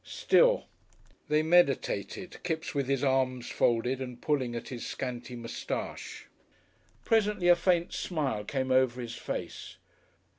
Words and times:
Still" 0.03 0.65
They 1.29 1.43
meditated, 1.43 2.41
Kipps 2.41 2.73
with 2.73 2.87
his 2.87 3.03
arms 3.03 3.51
folded 3.51 4.01
and 4.01 4.19
pulling 4.19 4.55
at 4.55 4.69
his 4.69 4.83
scanty 4.83 5.35
moustache. 5.35 6.25
Presently 7.05 7.49
a 7.49 7.55
faint 7.55 7.93
smile 7.93 8.43
came 8.43 8.71
over 8.71 8.99
his 8.99 9.13
face. 9.13 9.77